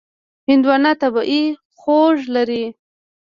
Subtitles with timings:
[0.49, 1.43] هندوانه طبیعي
[1.77, 2.63] خوږ لري.